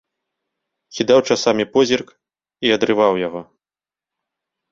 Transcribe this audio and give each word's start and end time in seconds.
Кідаў 0.99 1.19
часамі 1.33 1.63
позірк 1.75 2.09
і 2.69 2.73
адрываў 2.79 3.13
яго. 3.27 3.41